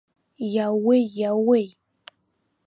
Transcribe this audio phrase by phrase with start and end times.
[0.53, 1.67] Иаууеи, иаууеи!